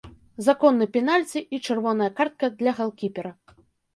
[0.45, 3.31] Законны пенальці і чырвоная картка для галкіпера.